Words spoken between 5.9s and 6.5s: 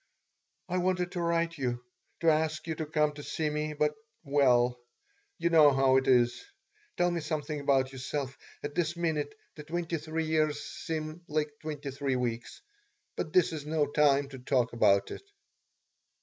it is.